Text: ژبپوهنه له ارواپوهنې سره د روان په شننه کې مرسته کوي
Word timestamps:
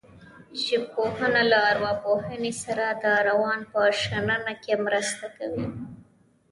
ژبپوهنه 0.65 1.41
له 1.51 1.57
ارواپوهنې 1.71 2.53
سره 2.63 2.85
د 3.03 3.03
روان 3.27 3.59
په 3.71 3.81
شننه 4.01 4.53
کې 4.63 4.73
مرسته 4.85 5.25
کوي 5.37 5.65